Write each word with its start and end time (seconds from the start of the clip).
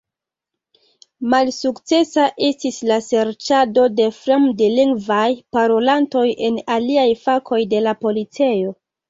Malsukcesa 1.33 2.25
estis 2.47 2.79
la 2.91 2.97
serĉado 3.09 3.83
de 3.99 4.07
fremdlingvaj 4.23 5.27
parolantoj 5.59 6.25
en 6.51 6.59
aliaj 6.79 7.07
fakoj 7.29 7.63
de 7.77 7.85
la 7.91 7.97
policejo. 8.09 8.77